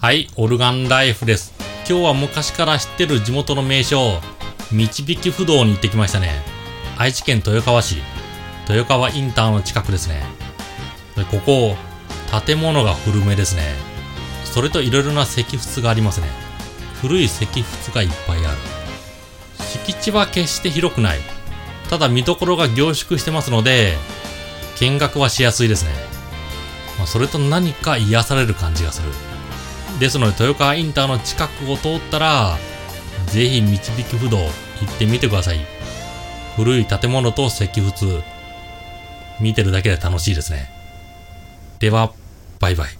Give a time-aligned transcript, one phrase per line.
[0.00, 1.52] はい、オルガンライフです。
[1.86, 4.18] 今日は昔から知ってる地元の名所、
[4.72, 6.42] 導き不動に行ってきましたね。
[6.96, 7.98] 愛知県豊川市、
[8.66, 10.22] 豊川インターの近くですね。
[11.16, 11.76] でここ、
[12.46, 13.74] 建物が古めですね。
[14.46, 16.28] それといろいろな石窟がありますね。
[17.02, 17.62] 古い石窟
[17.94, 18.56] がいっぱいある。
[19.58, 21.18] 敷地は決して広くない。
[21.90, 23.98] ただ見どころが凝縮してますので、
[24.78, 25.90] 見学はしやすいですね。
[26.98, 29.10] ま、それと何か癒される感じがする。
[29.98, 32.58] ですので、豊川インターの近くを通ったら、
[33.26, 34.46] ぜひ導き不動行
[34.90, 35.60] ってみてください。
[36.56, 38.22] 古い建物と石仏、
[39.40, 40.70] 見てるだけで楽しいですね。
[41.78, 42.12] では、
[42.58, 42.99] バイバイ。